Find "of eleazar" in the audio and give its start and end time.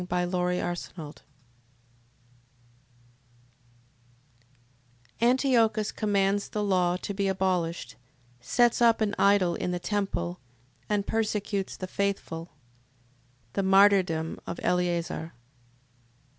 14.47-15.33